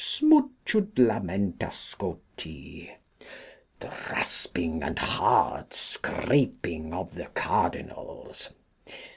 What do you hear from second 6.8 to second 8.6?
of the Cardinals.